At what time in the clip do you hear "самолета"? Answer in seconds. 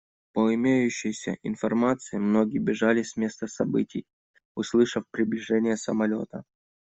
5.77-6.41